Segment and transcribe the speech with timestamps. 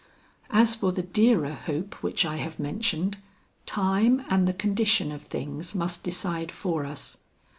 [0.49, 3.19] "As for the dearer hope which I have mentioned,
[3.67, 7.17] time and the condition of things must decide for us.